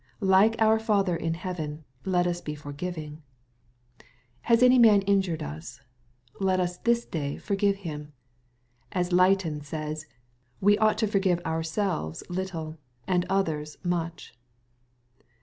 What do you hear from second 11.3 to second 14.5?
ourselves little, and others much."